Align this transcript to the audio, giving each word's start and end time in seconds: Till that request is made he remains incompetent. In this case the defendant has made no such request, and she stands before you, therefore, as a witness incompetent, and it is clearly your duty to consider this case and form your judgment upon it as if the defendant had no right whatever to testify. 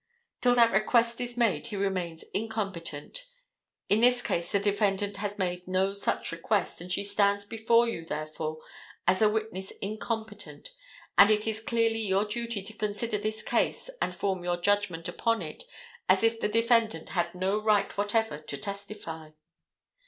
Till 0.41 0.55
that 0.55 0.71
request 0.73 1.21
is 1.21 1.37
made 1.37 1.67
he 1.67 1.75
remains 1.75 2.23
incompetent. 2.33 3.27
In 3.87 3.99
this 3.99 4.23
case 4.23 4.51
the 4.51 4.57
defendant 4.57 5.17
has 5.17 5.37
made 5.37 5.67
no 5.67 5.93
such 5.93 6.31
request, 6.31 6.81
and 6.81 6.91
she 6.91 7.03
stands 7.03 7.45
before 7.45 7.87
you, 7.87 8.03
therefore, 8.03 8.63
as 9.07 9.21
a 9.21 9.29
witness 9.29 9.69
incompetent, 9.79 10.71
and 11.19 11.29
it 11.29 11.45
is 11.45 11.59
clearly 11.59 11.99
your 11.99 12.25
duty 12.25 12.63
to 12.63 12.73
consider 12.73 13.19
this 13.19 13.43
case 13.43 13.91
and 14.01 14.15
form 14.15 14.43
your 14.43 14.57
judgment 14.57 15.07
upon 15.07 15.43
it 15.43 15.65
as 16.09 16.23
if 16.23 16.39
the 16.39 16.49
defendant 16.49 17.09
had 17.09 17.35
no 17.35 17.59
right 17.61 17.95
whatever 17.95 18.39
to 18.39 18.57
testify. 18.57 19.29